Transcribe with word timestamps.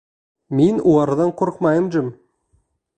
Мин 0.59 0.79
уларҙан 0.93 1.31
ҡурҡмайым, 1.43 1.93
Джим. 1.95 2.13